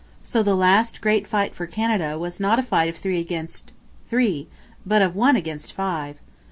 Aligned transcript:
So 0.23 0.41
the 0.41 0.55
last 0.55 0.99
great 0.99 1.27
fight 1.27 1.53
for 1.53 1.67
Canada 1.67 2.17
was 2.17 2.39
not 2.39 2.57
a 2.57 2.63
fight 2.63 2.89
of 2.89 2.97
three 2.97 3.19
against 3.19 3.71
three; 4.07 4.47
but 4.83 5.03
of 5.03 5.15
one 5.15 5.35
against 5.35 5.73
five. 5.73 6.17